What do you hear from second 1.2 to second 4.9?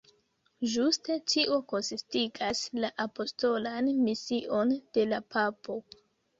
tio konsistigas la apostolan mision